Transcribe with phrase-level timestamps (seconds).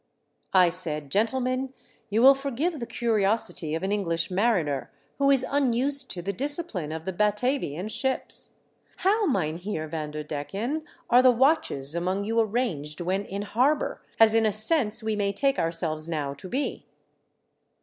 [0.55, 1.75] I said;" Gentle men,
[2.09, 4.89] you will forgive the curiosity of an English mariner
[5.19, 8.61] who is unused to the discip line of the Batavian ships.
[9.05, 9.27] How.
[9.27, 15.03] Mynheer Vanderdecken, are the watches among you arranged when in harbour, as in a sense
[15.03, 16.87] we may take ourselves now to be